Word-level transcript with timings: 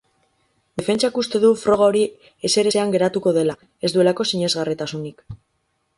Defentsak 0.79 1.19
uste 1.23 1.41
du 1.43 1.51
froga 1.65 1.89
hori 1.91 2.01
ezerezean 2.49 2.97
geratuko 2.97 3.37
dela, 3.39 3.59
ez 3.89 3.93
duelako 3.99 4.27
sinesgarritasunik. 4.31 5.27